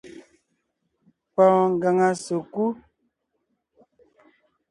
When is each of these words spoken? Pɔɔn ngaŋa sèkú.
Pɔɔn 1.33 1.65
ngaŋa 1.77 2.09
sèkú. 2.23 2.63